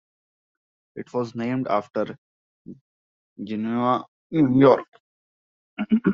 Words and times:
It 0.95 1.13
was 1.13 1.35
named 1.35 1.67
after 1.69 2.17
Genoa, 3.43 4.07
New 4.31 4.59
York. 4.59 4.87